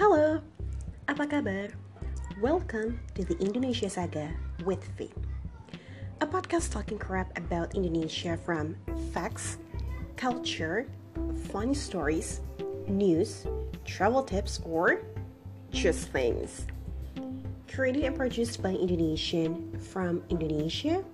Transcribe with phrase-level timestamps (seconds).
[0.00, 0.40] Halo,
[1.12, 1.76] apa kabar?
[2.40, 4.32] Welcome to the Indonesia Saga
[4.64, 5.12] with V.
[6.24, 8.80] A podcast talking crap about Indonesia from
[9.12, 9.60] facts,
[10.16, 10.88] culture,
[11.52, 12.40] funny stories,
[12.88, 13.44] news,
[13.84, 15.04] travel tips, or
[15.68, 16.64] just things.
[17.68, 21.04] Created and produced by Indonesian from Indonesia,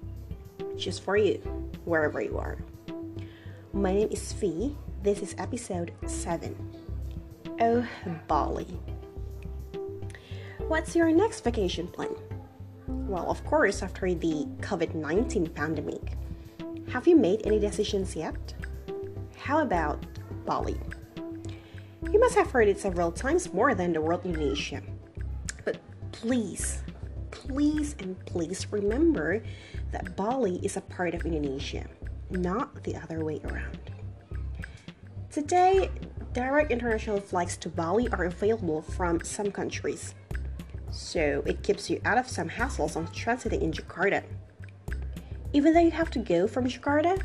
[0.78, 1.42] just for you,
[1.82, 2.54] wherever you are.
[3.74, 4.78] My name is V.
[5.02, 6.54] This is episode 7.
[7.58, 7.86] Oh,
[8.28, 8.66] Bali.
[10.68, 12.14] What's your next vacation plan?
[12.86, 16.12] Well, of course, after the COVID 19 pandemic.
[16.88, 18.54] Have you made any decisions yet?
[19.36, 20.04] How about
[20.44, 20.76] Bali?
[22.12, 24.82] You must have heard it several times more than the word Indonesia.
[25.64, 25.78] But
[26.12, 26.82] please,
[27.30, 29.42] please, and please remember
[29.92, 31.86] that Bali is a part of Indonesia,
[32.30, 33.78] not the other way around.
[35.30, 35.90] Today,
[36.36, 40.14] direct international flights to Bali are available from some countries,
[40.90, 44.22] so it keeps you out of some hassles on transiting in Jakarta.
[45.54, 47.18] Even though you have to go from Jakarta,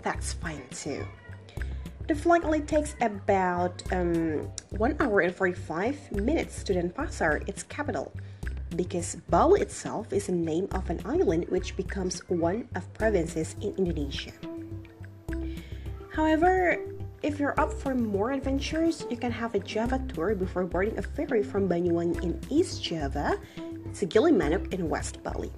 [0.00, 1.04] that's fine too.
[2.06, 8.14] The flight only takes about um, 1 hour and 45 minutes to Denpasar, its capital,
[8.76, 13.74] because Bali itself is the name of an island which becomes one of provinces in
[13.76, 14.32] Indonesia.
[16.14, 16.80] However,
[17.28, 21.02] if you're up for more adventures, you can have a Java tour before boarding a
[21.02, 23.38] ferry from Banyuwangi in East Java
[23.92, 25.52] to Gilimanuk in West Bali.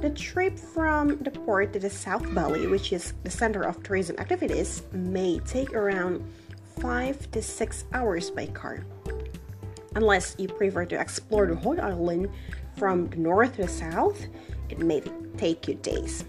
[0.00, 4.16] The trip from the port to the South Bali, which is the center of tourism
[4.18, 6.24] activities, may take around
[6.80, 8.86] 5 to 6 hours by car.
[9.96, 12.30] Unless you prefer to explore the whole island
[12.78, 14.24] from the north to the south,
[14.70, 15.02] it may
[15.36, 16.24] take you days.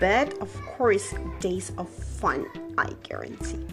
[0.00, 2.46] But of course, days of fun,
[2.78, 3.66] I guarantee.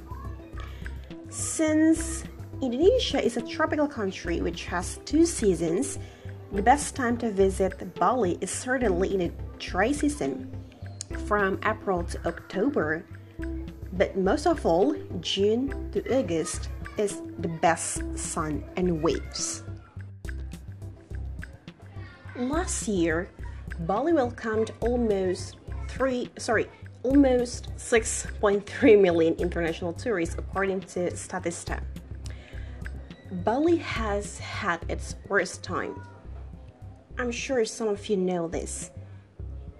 [1.29, 2.25] Since
[2.61, 5.99] Indonesia is a tropical country which has two seasons,
[6.51, 10.51] the best time to visit Bali is certainly in the dry season
[11.27, 13.05] from April to October,
[13.93, 19.63] but most of all, June to August is the best sun and waves.
[22.35, 23.29] Last year,
[23.81, 25.56] Bali welcomed almost
[25.97, 26.69] 3 sorry,
[27.03, 31.81] almost 6.3 million international tourists according to Statista.
[33.43, 36.01] Bali has had its worst time
[37.19, 38.91] I'm sure some of you know this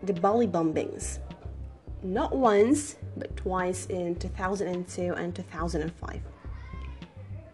[0.02, 1.20] the Bali bombings.
[2.02, 6.22] Not once, but twice in 2002 and 2005.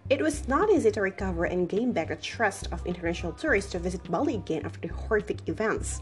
[0.10, 3.80] It was not easy to recover and gain back the trust of international tourists to
[3.80, 6.02] visit Bali again after the horrific events.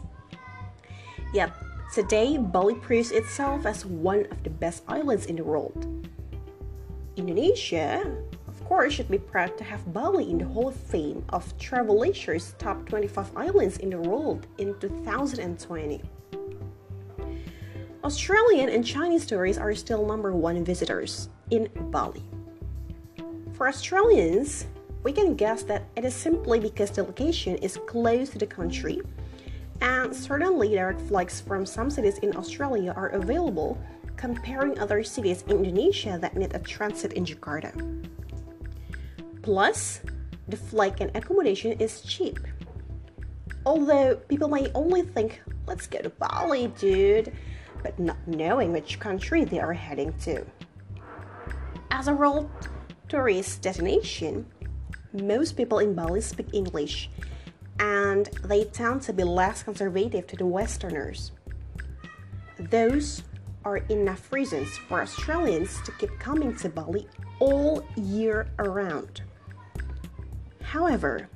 [1.32, 1.52] Yet,
[1.92, 5.76] today Bali proves itself as one of the best islands in the world.
[7.16, 8.00] Indonesia,
[8.48, 11.98] of course, should be proud to have Bali in the Hall of Fame of Travel
[11.98, 16.00] Leisure's top 25 islands in the world in 2020.
[18.02, 22.24] Australian and Chinese tourists are still number one visitors in Bali.
[23.52, 24.66] For Australians,
[25.04, 29.02] we can guess that it is simply because the location is close to the country,
[29.82, 33.76] and certainly direct flights from some cities in Australia are available
[34.16, 37.74] comparing other cities in Indonesia that need a transit in Jakarta.
[39.42, 40.00] Plus,
[40.46, 42.38] the flight and accommodation is cheap.
[43.66, 47.32] Although people may only think, let's go to Bali, dude,
[47.82, 50.46] but not knowing which country they are heading to.
[51.90, 52.48] As a world
[53.08, 54.46] tourist destination,
[55.12, 57.10] most people in Bali speak English
[57.82, 61.32] and they tend to be less conservative to the Westerners.
[62.56, 63.24] Those
[63.64, 67.08] are enough reasons for Australians to keep coming to Bali
[67.40, 69.22] all year around.
[70.62, 71.28] However,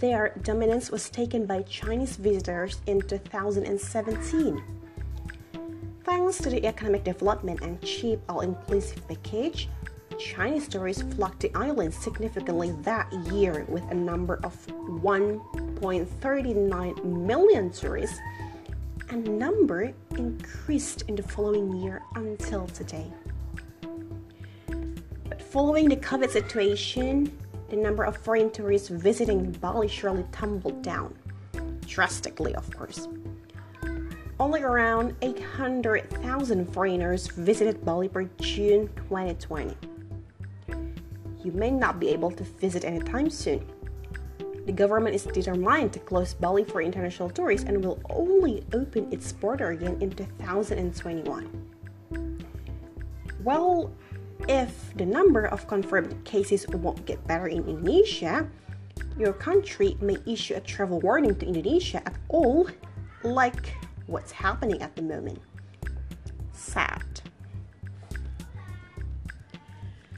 [0.00, 4.62] their dominance was taken by Chinese visitors in 2017.
[6.04, 9.70] Thanks to the economic development and cheap all inclusive package,
[10.22, 18.20] Chinese tourists flocked the island significantly that year with a number of 1.39 million tourists,
[19.10, 23.12] and number increased in the following year until today.
[25.28, 27.36] But following the COVID situation,
[27.68, 31.14] the number of foreign tourists visiting Bali surely tumbled down.
[31.86, 33.08] Drastically, of course.
[34.38, 39.76] Only around 800,000 foreigners visited Bali per June 2020.
[41.44, 43.66] You may not be able to visit anytime soon.
[44.66, 49.32] The government is determined to close Bali for international tourists and will only open its
[49.32, 51.72] border again in 2021.
[53.42, 53.90] Well,
[54.48, 58.48] if the number of confirmed cases won't get better in Indonesia,
[59.18, 62.68] your country may issue a travel warning to Indonesia at all,
[63.24, 63.74] like
[64.06, 65.40] what's happening at the moment.
[66.52, 67.20] Sad.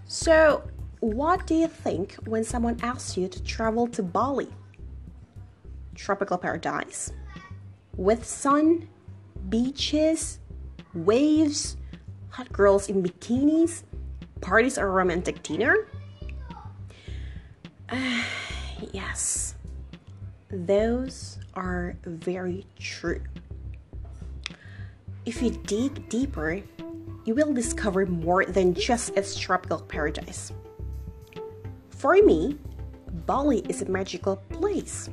[0.07, 0.63] So,
[1.05, 4.49] what do you think when someone asks you to travel to Bali?
[5.95, 7.13] Tropical paradise?
[7.97, 8.89] With sun,
[9.51, 10.39] beaches,
[10.95, 11.77] waves,
[12.31, 13.83] hot girls in bikinis,
[14.41, 15.87] parties or romantic dinner?
[17.91, 18.23] Uh,
[18.93, 19.57] yes,
[20.51, 23.21] those are very true.
[25.27, 26.63] If you dig deeper,
[27.27, 30.53] you will discover more than just its tropical paradise.
[32.05, 32.59] For me,
[33.25, 35.09] Bali is a magical place.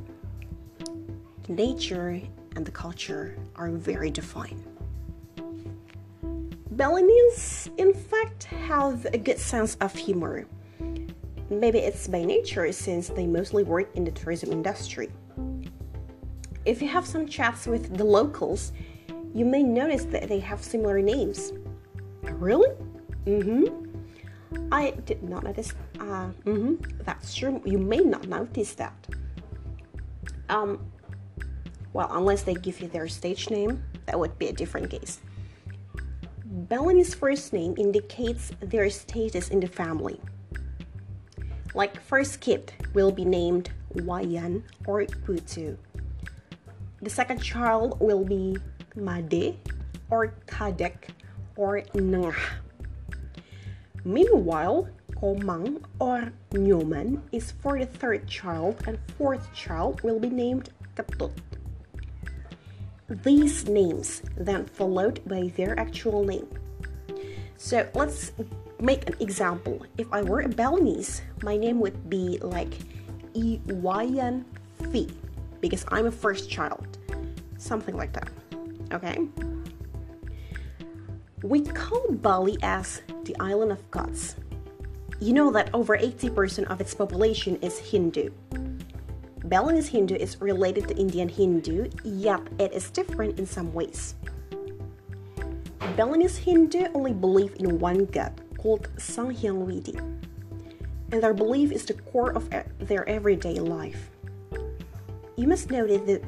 [1.44, 2.22] The nature
[2.58, 4.62] and the culture are very defined.
[6.72, 10.46] Balinese, in fact, have a good sense of humor.
[11.50, 15.10] Maybe it's by nature since they mostly work in the tourism industry.
[16.66, 18.74] If you have some chats with the locals,
[19.34, 21.54] you may notice that they have similar names.
[22.24, 22.76] Really?
[23.26, 24.68] Mm hmm.
[24.74, 25.74] I did not notice.
[26.02, 26.76] Uh, mm hmm.
[27.06, 27.62] That's true.
[27.64, 28.98] You may not notice that.
[30.50, 30.82] Um,
[31.94, 35.22] well, unless they give you their stage name, that would be a different case.
[36.44, 40.20] Balinese first name indicates their status in the family.
[41.76, 45.78] Like first kid will be named Wayan or Putu.
[47.02, 48.58] The second child will be
[48.96, 49.60] Made
[50.10, 51.14] or Kadek
[51.56, 52.36] or Nengah.
[54.04, 54.90] Meanwhile,
[55.22, 61.32] Komang or Nyoman is for the third child and fourth child will be named Ketut.
[63.08, 66.48] These names then followed by their actual name.
[67.58, 68.32] So let's
[68.80, 69.86] make an example.
[70.00, 72.74] If I were a Balinese, my name would be like
[73.36, 74.44] Iwayan
[74.92, 75.08] Fi
[75.60, 76.98] because I'm a first child.
[77.60, 78.30] Something like that.
[78.92, 79.20] Okay?
[81.44, 84.36] We call Bali as the island of gods.
[85.22, 88.32] You know that over 80% of its population is Hindu.
[89.46, 94.16] Balinese Hindu is related to Indian Hindu, yet it is different in some ways.
[95.96, 99.94] Balinese Hindu only believe in one god called Sang Hyang Widhi,
[101.12, 104.10] and their belief is the core of their everyday life.
[105.36, 106.24] You must notice that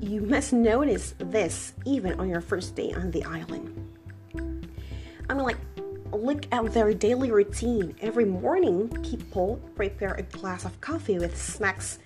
[0.00, 3.70] you must notice this even on your first day on the island.
[5.30, 5.58] I mean, like,
[6.18, 7.94] look at their daily routine.
[8.00, 11.98] Every morning, people prepare a glass of coffee with snacks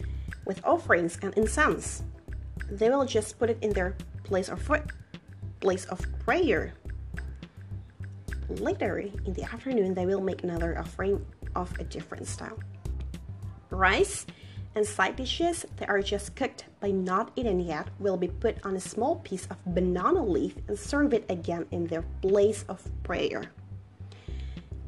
[0.44, 2.02] with offerings and incense.
[2.70, 4.70] They will just put it in their place of
[5.60, 6.74] place of prayer.
[8.48, 11.24] Later in the afternoon, they will make another offering
[11.54, 12.58] of a different style.
[13.70, 14.26] Rice
[14.74, 18.76] and side dishes that are just cooked but not eaten yet will be put on
[18.76, 23.52] a small piece of banana leaf and serve it again in their place of prayer.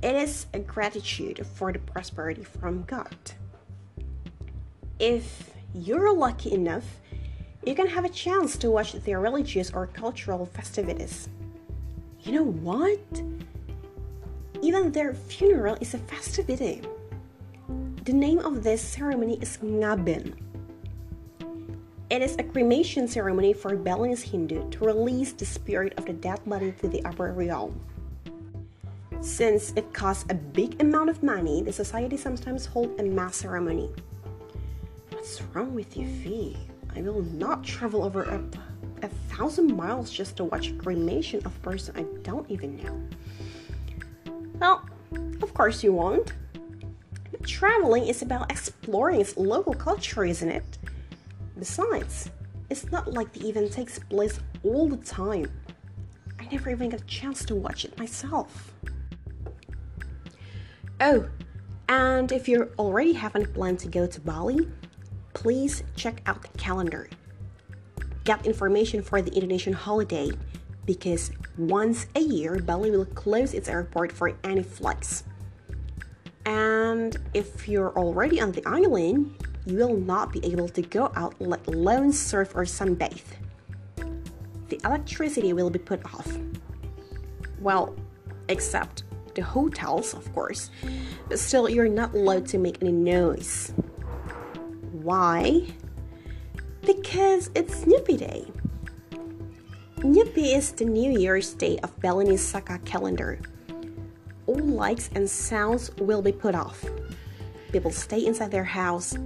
[0.04, 3.16] It is a gratitude for the prosperity from God
[4.98, 6.84] if you're lucky enough,
[7.66, 11.28] you can have a chance to watch their religious or cultural festivities.
[12.22, 13.22] You know what?
[14.62, 16.82] Even their funeral is a festivity.
[18.04, 20.34] The name of this ceremony is Ngaben.
[22.10, 26.40] It is a cremation ceremony for Balinese Hindu to release the spirit of the dead
[26.46, 27.80] body to the upper realm.
[29.24, 33.90] Since it costs a big amount of money, the society sometimes hold a mass ceremony.
[35.08, 36.58] What's wrong with you, Fee?
[36.94, 38.44] I will not travel over a,
[39.02, 43.00] a thousand miles just to watch a cremation of a person I don't even know.
[44.60, 44.86] Well,
[45.40, 46.34] of course you won't.
[47.30, 50.78] But traveling is about exploring its local culture, isn't it?
[51.58, 52.30] Besides,
[52.68, 55.50] it's not like the event takes place all the time.
[56.38, 58.70] I never even got a chance to watch it myself.
[61.00, 61.28] Oh,
[61.88, 64.68] and if you already haven't planned to go to Bali,
[65.34, 67.08] please check out the calendar.
[68.24, 70.30] Get information for the Indonesian holiday
[70.86, 75.24] because once a year, Bali will close its airport for any flights.
[76.46, 79.34] And if you're already on the island,
[79.66, 83.22] you will not be able to go out, let alone surf or sunbathe.
[84.68, 86.38] The electricity will be put off.
[87.60, 87.94] Well,
[88.48, 90.70] except the hotels, of course,
[91.28, 93.72] but still, you're not allowed to make any noise.
[94.92, 95.66] Why?
[96.86, 98.46] Because it's Nyepi Day.
[99.98, 103.40] Nyepi is the New Year's Day of Balinese Saka calendar.
[104.46, 106.84] all lights and sounds will be put off.
[107.72, 109.16] People stay inside their house,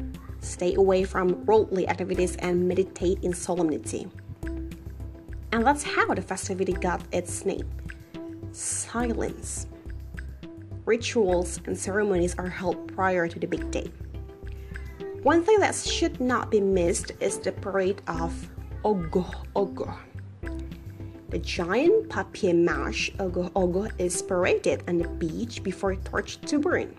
[0.41, 4.09] stay away from worldly activities, and meditate in solemnity.
[5.53, 7.69] And that's how the festivity got its name
[8.53, 9.67] silence.
[10.89, 13.93] Rituals and ceremonies are held prior to the big day.
[15.23, 18.33] One thing that should not be missed is the parade of
[18.87, 19.99] Ogoh Ogoh.
[21.29, 26.97] The giant papier mâche Ogoh Ogoh is paraded on the beach before torch to burn.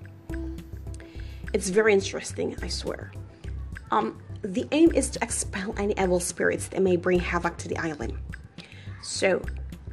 [1.51, 3.11] It's very interesting, I swear.
[3.89, 7.77] Um, the aim is to expel any evil spirits that may bring havoc to the
[7.79, 8.13] island.
[9.01, 9.41] So,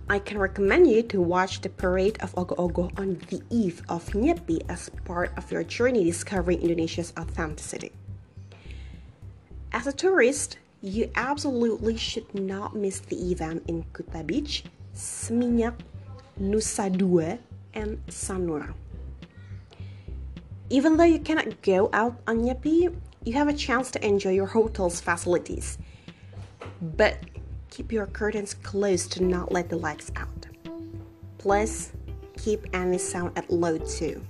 [0.08, 4.06] I can recommend you to watch the parade of Ogoh Ogoh on the eve of
[4.10, 7.90] Nyepi as part of your journey discovering Indonesia's authenticity.
[9.72, 14.62] As a tourist, you absolutely should not miss the event in Kuta Beach,
[14.94, 15.74] Seminyak,
[16.40, 17.40] Nusa Dua,
[17.74, 18.74] and Sanur.
[20.70, 22.94] Even though you cannot go out on Nyepi,
[23.24, 25.78] you have a chance to enjoy your hotel's facilities.
[26.80, 27.18] But
[27.76, 30.46] keep your curtains closed to not let the lights out.
[31.36, 31.92] Plus,
[32.38, 34.24] keep any sound at low too.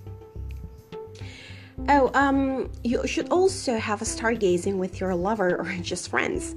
[1.89, 6.57] Oh, um, you should also have a stargazing with your lover or just friends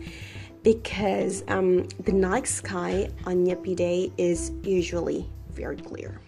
[0.63, 6.19] because um, the night sky on Nyepi Day is usually very clear.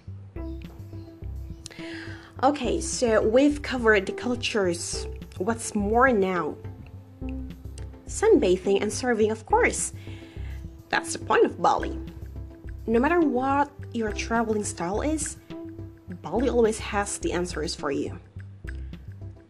[2.44, 5.08] Okay, so we've covered the cultures.
[5.40, 6.56] What's more now?
[8.08, 9.94] Sunbathing and surfing, of course.
[10.92, 11.98] That's the point of Bali.
[12.86, 15.38] No matter what your traveling style is,
[16.22, 18.20] Bali always has the answers for you.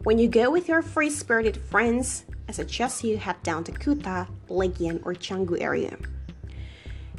[0.04, 4.28] When you go with your free spirited friends, I suggest you head down to Kuta,
[4.50, 5.98] Legian, or Canggu area.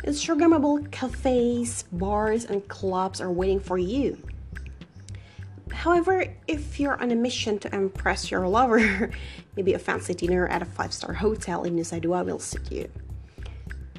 [0.04, 4.18] Instagrammable cafes, bars, and clubs are waiting for you.
[5.70, 9.10] However, if you're on a mission to impress your lover,
[9.56, 12.90] maybe a fancy dinner at a five star hotel in Nusa Dua will suit you.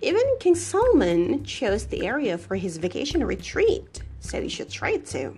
[0.03, 5.05] Even King Salman chose the area for his vacation retreat, so you should try it
[5.05, 5.33] too.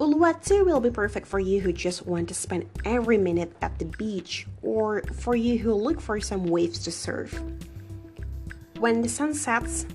[0.00, 3.84] Uluwatu will be perfect for you who just want to spend every minute at the
[3.84, 7.40] beach or for you who look for some waves to surf.
[8.80, 9.86] When the sun sets,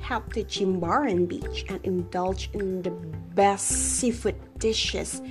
[0.00, 5.22] head to Jimbaran Beach and indulge in the best seafood dishes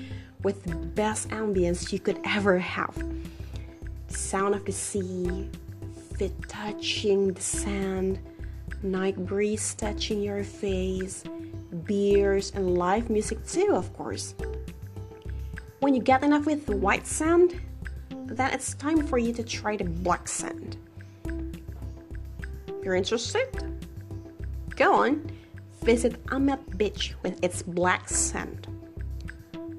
[0.41, 2.95] with the best ambience you could ever have.
[4.07, 5.49] The sound of the sea,
[6.47, 8.19] touching the sand,
[8.81, 11.23] night breeze touching your face,
[11.85, 14.35] beers, and live music too, of course.
[15.79, 17.59] When you get enough with the white sand,
[18.25, 20.77] then it's time for you to try the black sand.
[22.83, 23.47] You're interested?
[24.75, 25.29] Go on,
[25.83, 28.67] visit Amed Beach with its black sand.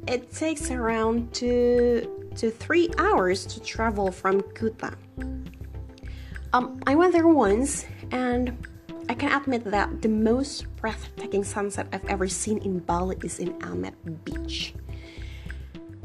[0.06, 4.94] It takes around two to three hours to travel from Kuta.
[6.54, 8.56] Um, I went there once, and
[9.08, 13.58] I can admit that the most breathtaking sunset I've ever seen in Bali is in
[13.58, 13.92] Amed
[14.22, 14.72] Beach.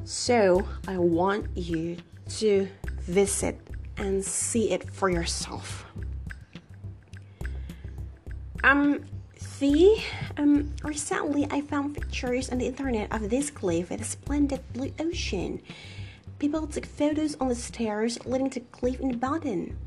[0.06, 1.98] So I want you
[2.41, 2.68] to
[3.01, 3.62] visit
[3.98, 5.86] and see it for yourself.
[8.63, 9.06] Um,
[9.38, 10.03] see,
[10.38, 14.91] um, recently I found pictures on the internet of this cliff with a splendid blue
[15.00, 15.62] ocean.
[16.39, 19.77] People took photos on the stairs leading to cliff in Baden.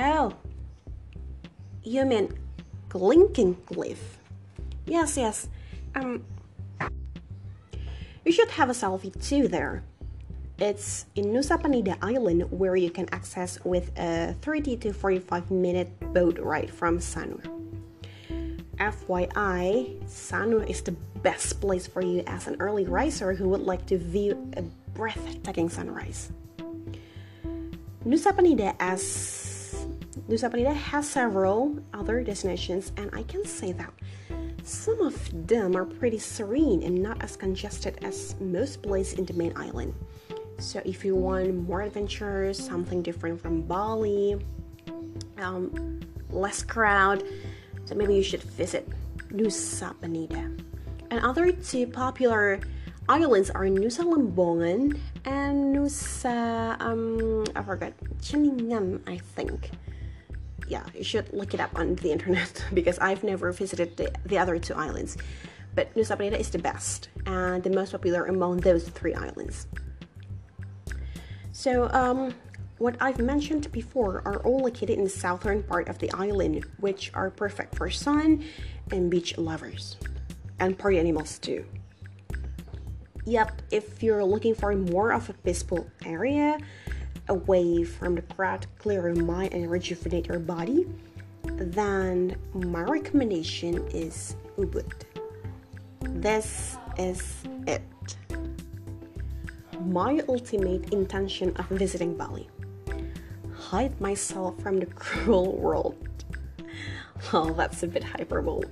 [0.00, 0.32] Oh,
[1.82, 2.32] you mean
[2.88, 4.18] Kelingking Cliff?
[4.86, 5.48] Yes, yes.
[5.96, 6.24] Um,
[8.24, 9.82] you should have a selfie too there.
[10.58, 15.90] It's in Nusa Penida Island where you can access with a 30 to 45 minute
[16.14, 17.42] boat ride from Sanur.
[18.78, 20.92] FYI, Sanur is the
[21.26, 24.62] best place for you as an early riser who would like to view a
[24.94, 26.30] breathtaking sunrise.
[28.06, 29.47] Nusa Penida as
[30.28, 33.88] Nusa Penida has several other destinations and I can say that
[34.62, 35.16] some of
[35.48, 39.94] them are pretty serene and not as congested as most places in the main island.
[40.58, 44.36] So if you want more adventures, something different from Bali,
[45.38, 47.24] um, less crowd,
[47.86, 48.86] so maybe you should visit
[49.32, 50.44] Nusa Penida.
[51.10, 52.60] And other two popular
[53.08, 59.70] islands are Nusa Lembongan and Nusa um I forgot Ceningan I think.
[60.68, 64.38] Yeah, you should look it up on the internet because I've never visited the, the
[64.38, 65.16] other two islands.
[65.74, 69.66] But Nusa Penida is the best and the most popular among those three islands.
[71.52, 72.34] So, um,
[72.78, 77.10] what I've mentioned before are all located in the southern part of the island, which
[77.14, 78.44] are perfect for sun
[78.92, 79.96] and beach lovers.
[80.60, 81.64] and party animals too.
[83.24, 86.58] Yep, if you're looking for more of a peaceful area,
[87.28, 90.86] away from the crowd, clear your mind and rejuvenate your body,
[91.44, 94.92] then my recommendation is Ubud.
[96.00, 97.22] This is
[97.66, 97.82] it.
[99.86, 102.48] My ultimate intention of visiting Bali.
[103.54, 105.96] Hide myself from the cruel world.
[107.32, 108.68] Well, that's a bit hyperbole.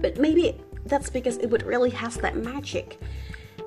[0.00, 3.00] But maybe that's because Ubud really has that magic.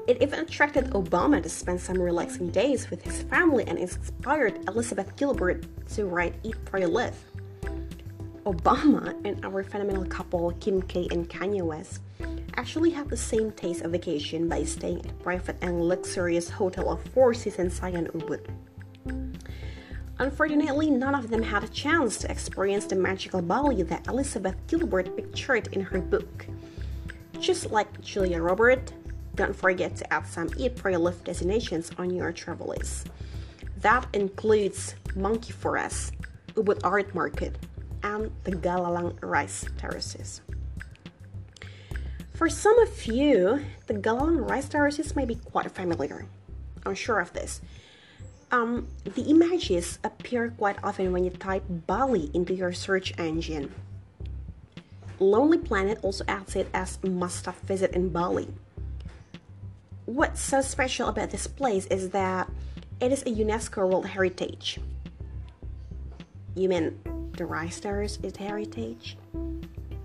[0.08, 5.16] It even attracted Obama to spend some relaxing days with his family and inspired Elizabeth
[5.16, 7.18] Gilbert to write Eat, Pray, Live.
[8.46, 12.02] Obama and our phenomenal couple Kim K and Kanye West
[12.56, 16.92] actually have the same taste of vacation by staying at a private and luxurious hotel
[16.92, 18.46] of Four Seasons Sayan Ubud.
[20.20, 25.16] Unfortunately, none of them had a chance to experience the magical Bali that Elizabeth Gilbert
[25.18, 26.46] pictured in her book.
[27.40, 28.94] Just like Julia Robert,
[29.36, 33.10] don't forget to add some Eat Pray destinations on your travel list.
[33.80, 36.14] That includes Monkey Forest,
[36.54, 37.58] Ubud Art Market,
[38.04, 40.42] and the Tegalalang Rice Terraces.
[42.34, 46.26] For some of you, the Tegalalang Rice Terraces may be quite familiar.
[46.86, 47.62] I'm sure of this.
[48.52, 53.74] Um, the images appear quite often when you type Bali into your search engine.
[55.20, 58.48] Lonely Planet also adds it as must-have visit in Bali
[60.06, 62.50] what's so special about this place is that
[63.00, 64.80] it is a UNESCO World Heritage.
[66.56, 66.98] You mean
[67.34, 69.18] the rice terrace is heritage?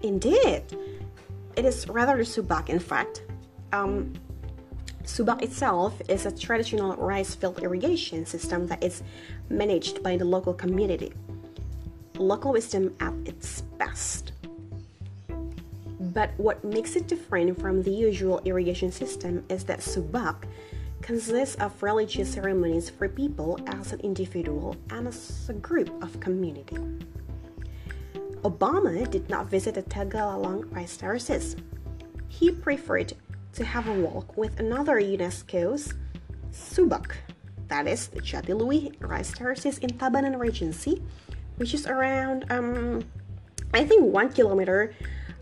[0.03, 0.65] Indeed.
[1.57, 3.23] It is rather the subak, in fact.
[3.73, 4.15] Um,
[5.05, 9.03] subak itself is a traditional rice field irrigation system that is
[9.49, 11.13] managed by the local community.
[12.19, 14.30] Local wisdom at its best.
[16.13, 20.45] But what makes it different from the usual irrigation system is that Subak
[21.03, 26.77] consists of religious ceremonies for people as an individual and as a group of community.
[28.43, 31.57] Obama did not visit the Tegalalang rice terraces.
[32.29, 33.13] He preferred
[33.53, 35.95] to have a walk with another UNESCO's
[36.53, 37.13] Subak,
[37.69, 41.03] that is the Jatiluwih rice terraces in Tabanan Regency,
[41.57, 43.05] which is around, um,
[43.73, 44.93] I think, one kilometer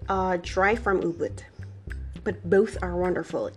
[0.09, 1.43] uh, drive from Ubud,
[2.25, 3.51] but both are wonderful,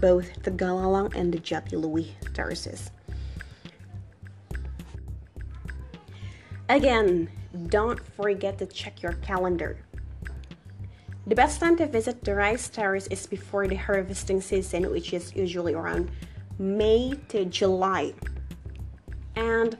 [0.00, 2.90] both the Tegalalang and the Jatiluwih terraces.
[6.68, 7.30] Again,
[7.68, 9.78] don't forget to check your calendar.
[11.26, 15.34] The best time to visit the rice terrace is before the harvesting season, which is
[15.34, 16.10] usually around
[16.58, 18.14] May to July.
[19.34, 19.76] And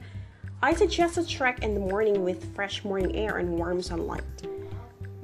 [0.61, 4.23] I suggest a trek in the morning with fresh morning air and warm sunlight.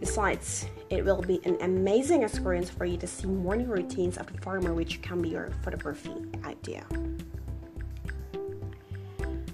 [0.04, 4.38] Besides, it will be an amazing experience for you to see morning routines of the
[4.42, 6.14] farmer, which can be your photography
[6.44, 6.84] idea.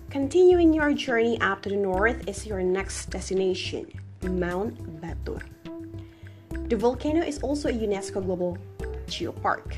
[0.09, 5.43] Continuing your journey up to the north is your next destination, Mount Batur.
[6.67, 8.57] The volcano is also a UNESCO Global
[9.05, 9.75] Geopark.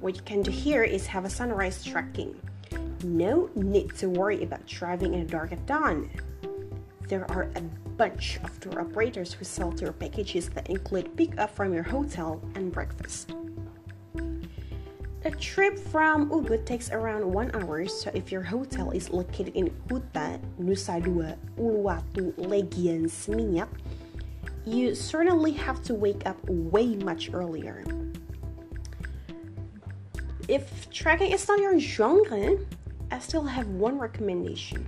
[0.00, 2.34] What you can do here is have a sunrise trekking.
[3.02, 6.08] No need to worry about driving in the dark at dawn.
[7.06, 7.62] There are a
[7.96, 12.72] bunch of tour operators who sell tour packages that include pickup from your hotel and
[12.72, 13.34] breakfast.
[15.22, 19.70] The trip from Ubud takes around one hour, so if your hotel is located in
[19.88, 23.68] Kuta, Nusa Dua, Uluwatu, Legian, Seminyak,
[24.66, 27.84] you certainly have to wake up way much earlier.
[30.46, 32.58] If trekking is not your genre,
[33.10, 34.86] I still have one recommendation.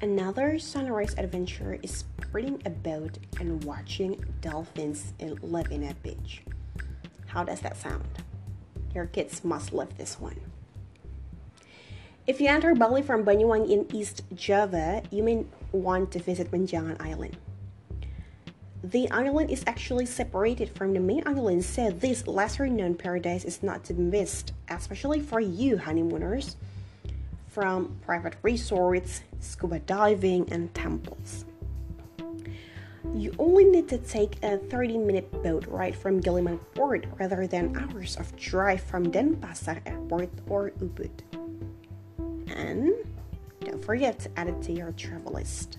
[0.00, 6.42] Another sunrise adventure is spreading a boat and watching dolphins in Lovina Beach.
[7.26, 8.06] How does that sound?
[8.94, 10.40] Your kids must love this one.
[12.28, 17.00] If you enter Bali from Banyuwangi in East Java, you may want to visit Menjangan
[17.00, 17.36] Island.
[18.84, 23.64] The island is actually separated from the main island, so this lesser known paradise is
[23.64, 26.54] not to be missed, especially for you honeymooners
[27.48, 31.44] from private resorts, scuba diving, and temples.
[33.14, 37.76] You only need to take a 30 minute boat ride from Gilimanuk Port rather than
[37.76, 41.10] hours of drive from Denpasar Airport or Ubud.
[42.54, 42.92] And
[43.60, 45.78] don't forget to add it to your travel list.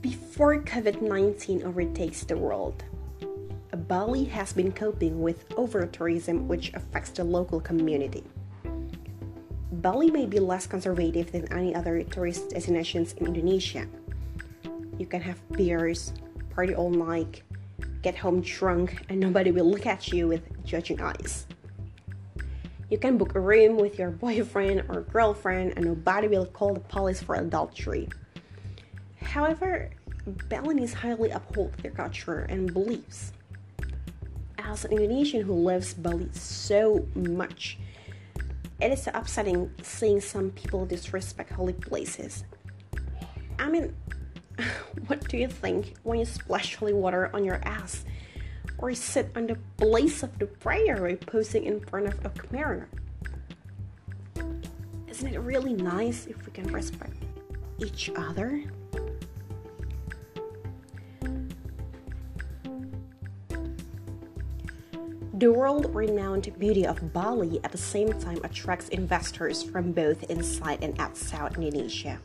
[0.00, 2.82] Before COVID 19 overtakes the world,
[3.88, 8.24] Bali has been coping with over tourism, which affects the local community.
[9.72, 13.86] Bali may be less conservative than any other tourist destinations in Indonesia.
[14.98, 16.14] You can have beers,
[16.54, 17.42] party all night,
[18.00, 21.46] get home drunk, and nobody will look at you with judging eyes.
[22.88, 26.80] You can book a room with your boyfriend or girlfriend, and nobody will call the
[26.80, 28.08] police for adultery.
[29.20, 29.90] However,
[30.48, 33.32] Balinese highly uphold their culture and beliefs.
[34.66, 37.78] As an Indonesian who loves Bali so much,
[38.80, 42.44] it is upsetting seeing some people disrespect holy places.
[43.58, 43.94] I mean,
[45.06, 48.06] what do you think when you splash holy water on your ass?
[48.78, 52.86] Or sit on the place of the prayer posing in front of a camera?
[55.06, 57.22] Isn't it really nice if we can respect
[57.78, 58.64] each other?
[65.36, 70.78] The world renowned beauty of Bali at the same time attracts investors from both inside
[70.80, 72.20] and outside Indonesia.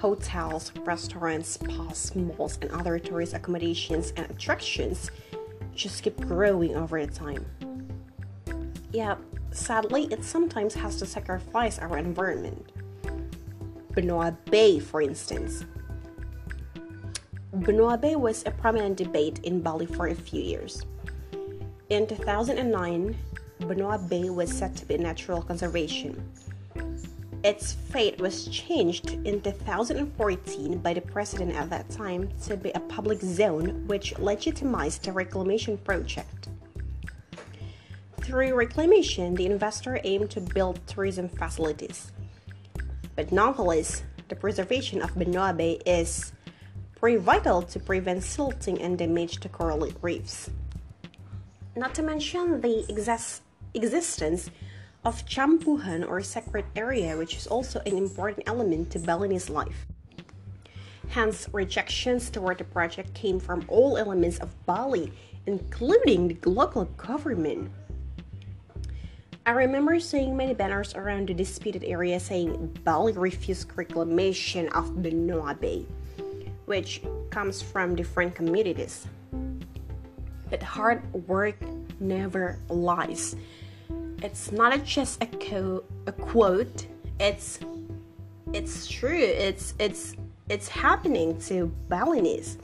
[0.00, 5.12] Hotels, restaurants, spas, malls, and other tourist accommodations and attractions
[5.76, 7.46] just keep growing over time.
[8.90, 9.14] Yeah,
[9.52, 12.72] sadly, it sometimes has to sacrifice our environment.
[13.92, 15.64] Benoa Bay, for instance.
[17.54, 20.84] Benoa Bay was a prominent debate in Bali for a few years.
[21.92, 23.14] In 2009,
[23.60, 26.26] Benoa Bay was set to be natural conservation.
[27.44, 32.80] Its fate was changed in 2014 by the president at that time to be a
[32.80, 36.48] public zone, which legitimized the reclamation project.
[38.22, 42.10] Through reclamation, the investor aimed to build tourism facilities.
[43.16, 46.32] But nonetheless, the preservation of Benoa Bay is
[46.94, 50.48] pretty vital to prevent silting and damage to coral reefs.
[51.74, 52.84] Not to mention the
[53.74, 54.50] existence
[55.04, 59.86] of Campuhan or sacred area, which is also an important element to Balinese life.
[61.08, 65.12] Hence, rejections toward the project came from all elements of Bali,
[65.46, 67.70] including the local government.
[69.46, 75.58] I remember seeing many banners around the disputed area saying Bali refused reclamation of Benoa
[75.58, 75.86] Bay,
[76.66, 79.06] which comes from different communities
[80.52, 81.56] but hard work
[81.98, 83.34] never lies.
[84.22, 86.86] It's not just a, co- a quote.
[87.18, 87.58] It's
[88.52, 89.16] it's true.
[89.48, 90.14] It's it's
[90.50, 92.58] it's happening to Balinese.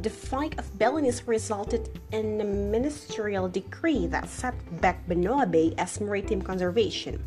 [0.00, 6.00] The fight of Balinese resulted in a ministerial decree that set back Benoa Bay as
[6.00, 7.18] maritime conservation.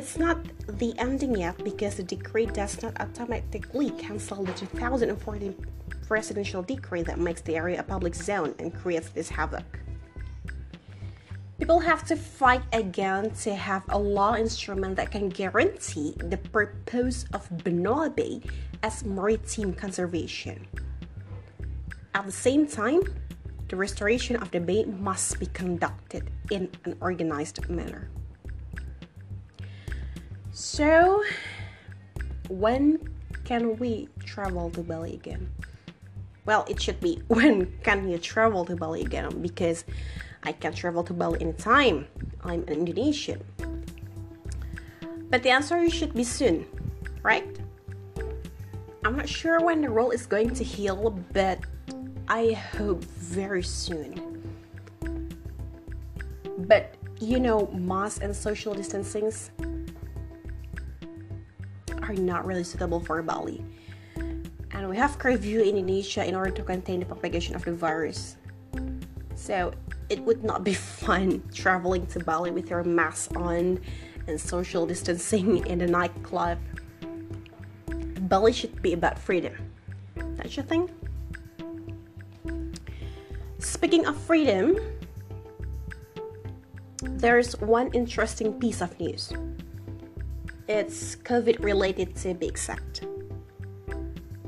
[0.00, 5.54] It's not the ending yet because the decree does not automatically cancel the 2014
[6.08, 9.78] presidential decree that makes the area a public zone and creates this havoc.
[11.58, 17.26] People have to fight again to have a law instrument that can guarantee the purpose
[17.34, 18.40] of Benoa Bay
[18.82, 20.66] as maritime conservation.
[22.14, 23.02] At the same time,
[23.68, 28.08] the restoration of the bay must be conducted in an organized manner.
[30.52, 31.22] So,
[32.48, 32.98] when
[33.44, 35.50] can we travel to Bali again?
[36.50, 39.40] well it should be when can you travel to bali again?
[39.40, 39.84] Because
[40.42, 42.06] i can travel to bali anytime.
[42.42, 43.44] I'm an indonesian.
[45.30, 46.66] But the answer should be soon
[47.22, 47.46] right?
[49.04, 50.96] I'm not sure when the world is going to heal
[51.32, 51.60] but
[52.28, 54.42] i hope very soon.
[56.58, 59.50] But you know mask and social distancings
[62.10, 63.64] are not really suitable for bali
[64.72, 68.36] and we have curfew in Indonesia in order to contain the propagation of the virus.
[69.34, 69.72] So
[70.08, 73.80] it would not be fun traveling to Bali with your mask on
[74.26, 76.58] and social distancing in the nightclub.
[78.28, 79.54] Bali should be about freedom.
[80.16, 80.90] Don't you think?
[83.58, 84.78] Speaking of freedom,
[87.02, 89.32] there's one interesting piece of news.
[90.70, 93.04] It's COVID related to be exact.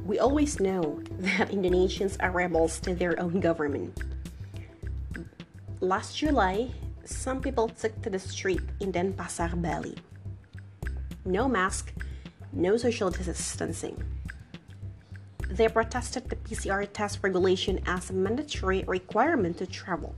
[0.07, 3.99] We always know that Indonesians are rebels to their own government.
[5.81, 6.71] Last July,
[7.05, 9.97] some people took to the street in Denpasar, Bali.
[11.25, 11.93] No mask,
[12.53, 14.01] no social distancing.
[15.49, 20.15] They protested the PCR test regulation as a mandatory requirement to travel.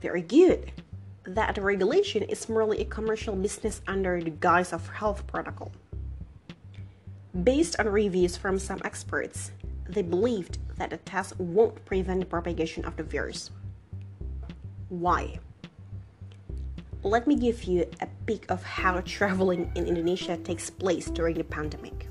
[0.00, 0.70] Very good.
[1.26, 5.72] That regulation is merely a commercial business under the guise of health protocol.
[7.42, 9.50] Based on reviews from some experts,
[9.88, 13.50] they believed that the test won't prevent the propagation of the virus.
[14.88, 15.40] Why?
[17.02, 21.44] Let me give you a peek of how traveling in Indonesia takes place during the
[21.44, 22.08] pandemic.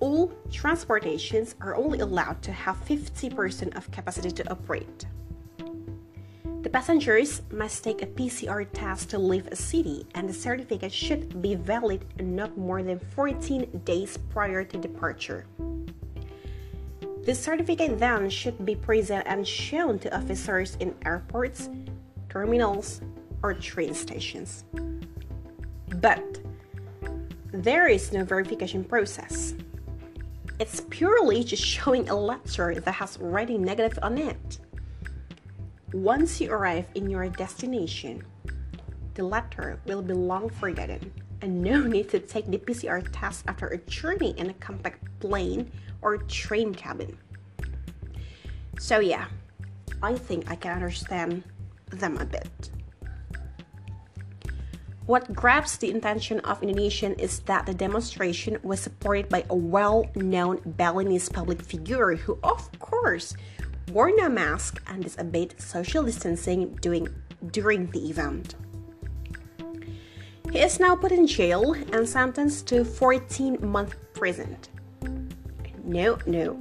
[0.00, 5.06] all transportations are only allowed to have 50% of capacity to operate.
[6.62, 11.40] The passengers must take a PCR test to leave a city, and the certificate should
[11.40, 15.46] be valid not more than 14 days prior to departure.
[17.24, 21.70] The certificate then should be presented and shown to officers in airports,
[22.28, 23.00] terminals,
[23.42, 24.64] or train stations.
[25.96, 26.40] But
[27.52, 29.54] there is no verification process.
[30.58, 34.58] It's purely just showing a letter that has writing negative on it.
[35.92, 38.22] Once you arrive in your destination,
[39.14, 43.66] the letter will be long forgotten and no need to take the PCR test after
[43.68, 47.18] a journey in a compact plane or train cabin.
[48.78, 49.26] So, yeah,
[50.02, 51.42] I think I can understand
[51.90, 52.70] them a bit.
[55.06, 60.06] What grabs the attention of Indonesian is that the demonstration was supported by a well
[60.14, 63.34] known Balinese public figure who, of course,
[63.90, 67.08] wore no mask and disobeyed social distancing during,
[67.50, 68.54] during the event.
[70.52, 74.56] He is now put in jail and sentenced to 14 month prison.
[75.84, 76.60] No, no,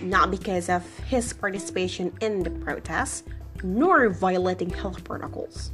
[0.00, 3.24] not because of his participation in the protests,
[3.62, 5.72] nor violating health protocols.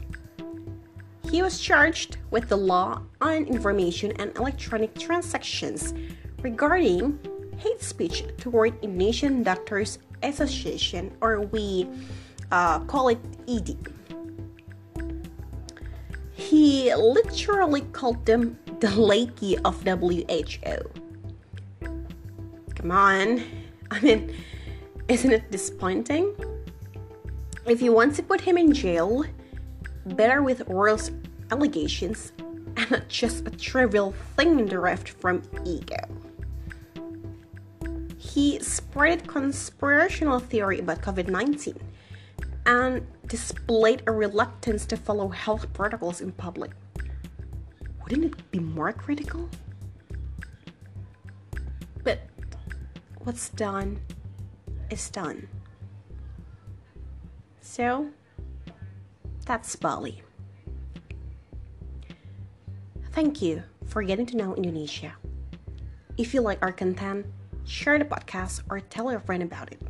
[1.30, 5.94] He was charged with the law on information and electronic transactions
[6.42, 7.18] regarding
[7.58, 11.88] hate speech toward Indonesian Doctors Association, or we
[12.50, 13.76] uh, call it IDI.
[16.35, 20.88] He literally called them the Lakey of WHO.
[22.76, 23.42] Come on.
[23.90, 24.35] I mean,
[25.09, 26.35] isn't it disappointing?
[27.66, 29.24] If you want to put him in jail,
[30.07, 31.11] better with Royal's
[31.50, 32.33] allegations
[32.76, 35.96] and not just a trivial thing derived from ego.
[38.38, 41.74] He spread conspirational theory about COVID 19
[42.66, 46.70] and displayed a reluctance to follow health protocols in public.
[48.01, 49.48] Wouldn't it be more critical?
[52.05, 52.20] But
[53.24, 53.98] what's done
[54.88, 55.48] is done.
[57.61, 58.09] So,
[59.46, 60.22] that's Bali.
[63.11, 65.16] Thank you for getting to know Indonesia.
[66.16, 67.27] If you like our content,
[67.68, 69.81] share the podcast or tell a friend about it.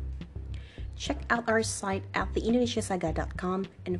[0.99, 3.99] Check out our site at theindonesiasaga.com and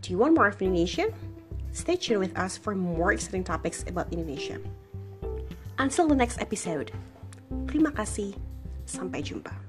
[0.00, 1.10] do you want more of Indonesia?
[1.74, 4.62] Stay tuned with us for more exciting topics about Indonesia.
[5.82, 6.94] Until the next episode,
[7.66, 8.38] terima kasih,
[8.86, 9.65] sampai jumpa.